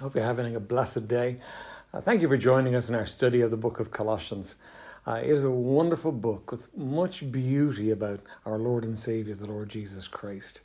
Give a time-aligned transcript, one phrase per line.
[0.00, 1.38] Hope you're having a blessed day.
[1.92, 4.54] Uh, thank you for joining us in our study of the book of Colossians.
[5.04, 9.48] Uh, it is a wonderful book with much beauty about our Lord and Savior, the
[9.48, 10.60] Lord Jesus Christ.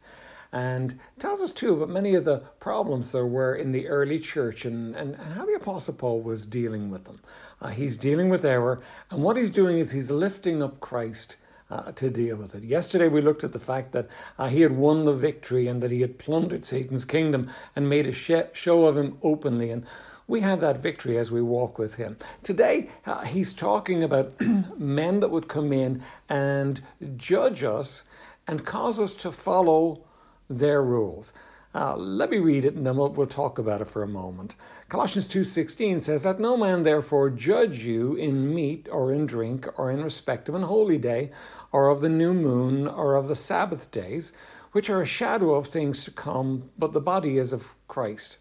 [0.52, 4.66] And tells us too about many of the problems there were in the early church
[4.66, 7.20] and, and, and how the Apostle Paul was dealing with them.
[7.60, 11.38] Uh, he's dealing with error, and what he's doing is he's lifting up Christ
[11.74, 12.64] uh, to deal with it.
[12.64, 15.92] Yesterday, we looked at the fact that uh, he had won the victory and that
[15.92, 18.12] he had plundered Satan's kingdom and made a
[18.54, 19.72] show of him openly.
[19.72, 19.86] And
[20.28, 22.18] we have that victory as we walk with him.
[22.44, 24.40] Today, uh, he's talking about
[24.80, 26.82] men that would come in and
[27.18, 28.04] judge us
[28.48, 30.04] and cause us to follow
[30.50, 31.34] their rules.
[31.76, 34.56] Uh, let me read it and then we'll, we'll talk about it for a moment.
[34.90, 39.90] Colossians 2:16 says that no man therefore judge you in meat or in drink or
[39.90, 41.32] in respect of an holy day
[41.72, 44.34] or of the new moon or of the Sabbath days,
[44.72, 48.38] which are a shadow of things to come, but the body is of Christ.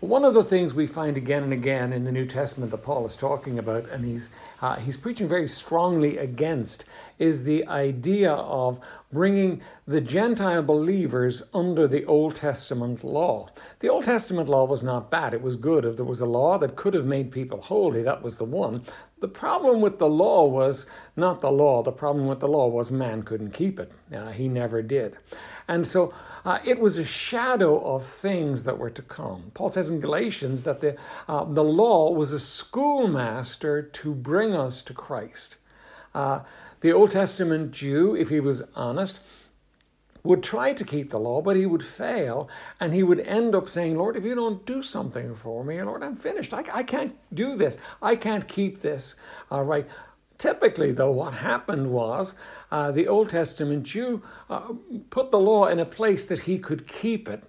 [0.00, 3.06] One of the things we find again and again in the New Testament that Paul
[3.06, 6.84] is talking about, and he's uh, he's preaching very strongly against,
[7.18, 8.78] is the idea of
[9.16, 13.48] bringing the Gentile believers under the Old Testament law.
[13.78, 15.86] The Old Testament law was not bad; it was good.
[15.86, 18.82] If there was a law that could have made people holy, that was the one.
[19.20, 20.84] The problem with the law was
[21.16, 21.82] not the law.
[21.82, 23.90] The problem with the law was man couldn't keep it.
[24.14, 25.16] Uh, he never did,
[25.66, 26.12] and so
[26.44, 29.50] uh, it was a shadow of things that were to come.
[29.54, 30.94] Paul says in Galatians that the,
[31.26, 35.56] uh, the law was a schoolmaster to bring us to Christ.
[36.14, 36.40] Uh,
[36.80, 39.20] the Old Testament Jew, if he was honest,
[40.26, 42.48] would try to keep the law, but he would fail,
[42.80, 46.02] and he would end up saying, Lord, if you don't do something for me, Lord,
[46.02, 46.52] I'm finished.
[46.52, 47.78] I, I can't do this.
[48.02, 49.16] I can't keep this.
[49.50, 49.86] All right.
[50.38, 52.34] Typically, though, what happened was
[52.70, 54.74] uh, the Old Testament Jew uh,
[55.08, 57.44] put the law in a place that he could keep it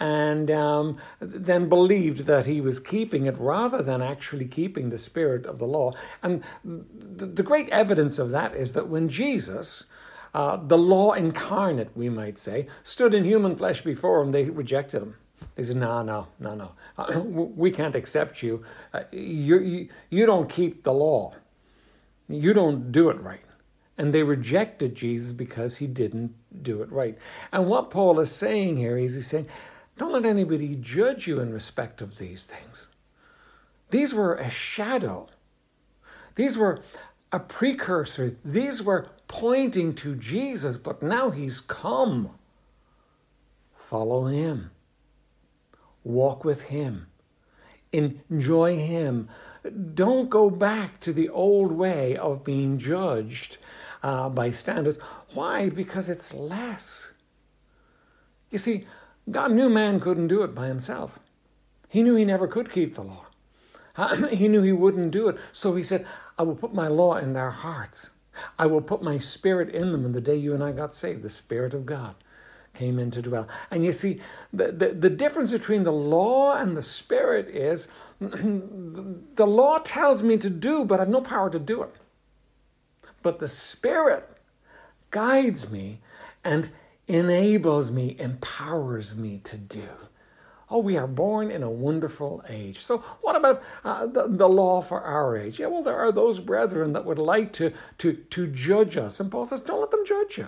[0.00, 5.44] and um, then believed that he was keeping it rather than actually keeping the spirit
[5.44, 5.92] of the law.
[6.22, 9.84] And the, the great evidence of that is that when Jesus,
[10.34, 15.02] uh, the law incarnate, we might say, stood in human flesh before him, they rejected
[15.02, 15.16] him.
[15.54, 17.22] They said, no, no, no, no.
[17.32, 18.64] We can't accept you.
[18.94, 19.88] Uh, you, you.
[20.08, 21.34] You don't keep the law.
[22.28, 23.40] You don't do it right.
[23.98, 27.18] And they rejected Jesus because he didn't do it right.
[27.52, 29.48] And what Paul is saying here is he's saying,
[30.00, 32.88] don't let anybody judge you in respect of these things.
[33.90, 35.28] These were a shadow.
[36.36, 36.80] These were
[37.30, 38.38] a precursor.
[38.42, 42.30] These were pointing to Jesus, but now he's come.
[43.76, 44.70] Follow him.
[46.02, 47.08] Walk with him.
[47.92, 49.28] Enjoy him.
[49.92, 53.58] Don't go back to the old way of being judged
[54.02, 54.96] uh, by standards.
[55.34, 55.68] Why?
[55.68, 57.12] Because it's less.
[58.50, 58.86] You see,
[59.30, 61.18] God knew man couldn't do it by himself.
[61.88, 63.26] He knew he never could keep the law.
[64.30, 65.36] he knew he wouldn't do it.
[65.52, 66.06] So he said,
[66.38, 68.10] I will put my law in their hearts.
[68.58, 70.04] I will put my spirit in them.
[70.04, 72.14] And the day you and I got saved, the Spirit of God
[72.74, 73.48] came in to dwell.
[73.70, 74.20] And you see,
[74.52, 77.88] the, the, the difference between the law and the Spirit is
[78.20, 81.94] the law tells me to do, but I have no power to do it.
[83.22, 84.28] But the Spirit
[85.10, 86.00] guides me
[86.44, 86.70] and
[87.10, 89.88] enables me, empowers me to do.
[90.70, 92.78] Oh, we are born in a wonderful age.
[92.78, 95.58] So, what about uh, the, the law for our age?
[95.58, 99.18] Yeah, well, there are those brethren that would like to, to, to judge us.
[99.18, 100.46] And Paul says, don't let them judge you.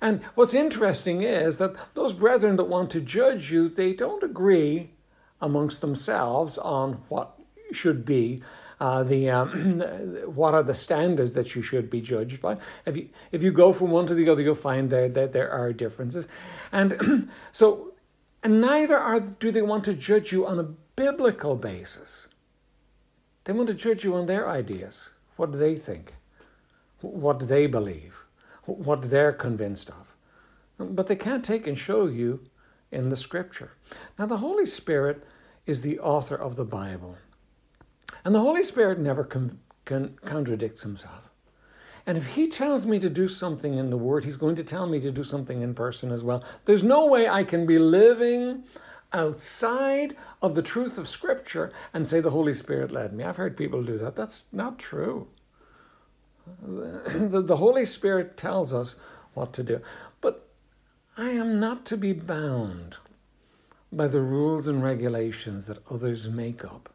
[0.00, 4.90] And what's interesting is that those brethren that want to judge you, they don't agree
[5.40, 7.38] amongst themselves on what
[7.72, 8.42] should be
[8.80, 9.80] uh, the um,
[10.26, 12.58] what are the standards that you should be judged by.
[12.84, 15.50] If you if you go from one to the other, you'll find that, that there
[15.50, 16.28] are differences,
[16.72, 17.92] and so
[18.42, 20.64] and neither are do they want to judge you on a
[20.96, 22.28] biblical basis.
[23.44, 25.10] They want to judge you on their ideas.
[25.36, 26.14] What do they think?
[27.00, 28.24] What do they believe?
[28.64, 30.14] What they're convinced of?
[30.78, 32.40] But they can't take and show you
[32.90, 33.72] in the scripture.
[34.18, 35.24] Now, the Holy Spirit
[35.64, 37.18] is the author of the Bible.
[38.26, 41.30] And the Holy Spirit never con- con- contradicts himself.
[42.04, 44.88] And if he tells me to do something in the Word, he's going to tell
[44.88, 46.42] me to do something in person as well.
[46.64, 48.64] There's no way I can be living
[49.12, 53.22] outside of the truth of Scripture and say the Holy Spirit led me.
[53.22, 54.16] I've heard people do that.
[54.16, 55.28] That's not true.
[56.66, 58.96] The, the Holy Spirit tells us
[59.34, 59.80] what to do.
[60.20, 60.48] But
[61.16, 62.96] I am not to be bound
[63.92, 66.92] by the rules and regulations that others make up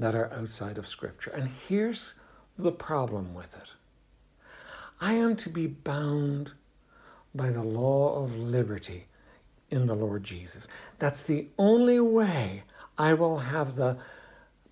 [0.00, 1.30] that are outside of Scripture.
[1.30, 2.14] And here's
[2.58, 3.72] the problem with it
[5.00, 6.52] I am to be bound
[7.34, 9.06] by the law of liberty
[9.70, 10.66] in the Lord Jesus.
[10.98, 12.64] That's the only way
[12.98, 13.98] I will have the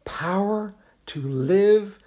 [0.05, 0.75] power
[1.07, 1.99] to live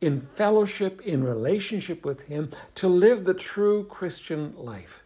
[0.00, 5.02] in fellowship, in relationship with Him, to live the true Christian life.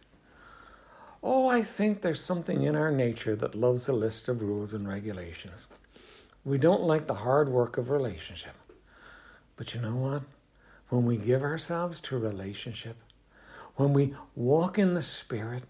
[1.23, 4.87] Oh, I think there's something in our nature that loves a list of rules and
[4.87, 5.67] regulations.
[6.43, 8.55] We don't like the hard work of relationship.
[9.55, 10.23] But you know what?
[10.89, 12.97] When we give ourselves to relationship,
[13.75, 15.63] when we walk in the Spirit,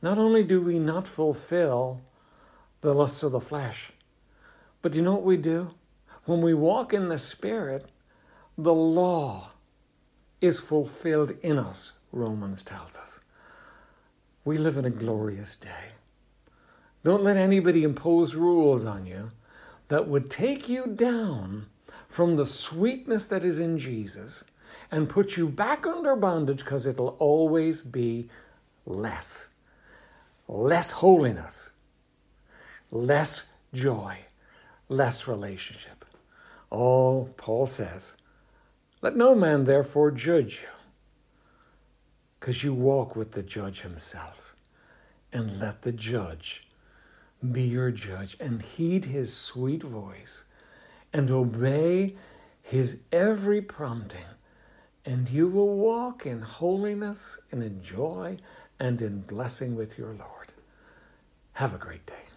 [0.00, 2.00] not only do we not fulfill
[2.80, 3.92] the lusts of the flesh,
[4.80, 5.74] but you know what we do?
[6.24, 7.86] When we walk in the Spirit,
[8.56, 9.50] the law
[10.40, 13.20] is fulfilled in us, Romans tells us.
[14.44, 15.92] We live in a glorious day.
[17.04, 19.32] Don't let anybody impose rules on you
[19.92, 21.66] that would take you down
[22.08, 24.42] from the sweetness that is in Jesus
[24.90, 28.30] and put you back under bondage because it'll always be
[28.86, 29.50] less.
[30.48, 31.72] Less holiness,
[32.90, 34.20] less joy,
[34.88, 36.06] less relationship.
[36.70, 38.16] Oh, Paul says,
[39.02, 40.68] let no man therefore judge you,
[42.40, 44.54] because you walk with the judge himself.
[45.34, 46.66] And let the judge
[47.50, 50.44] be your judge and heed his sweet voice
[51.12, 52.14] and obey
[52.62, 54.24] his every prompting,
[55.04, 58.36] and you will walk in holiness and in joy
[58.78, 60.52] and in blessing with your Lord.
[61.54, 62.31] Have a great day.